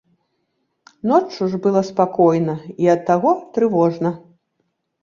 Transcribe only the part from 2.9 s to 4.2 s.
ад таго трывожна.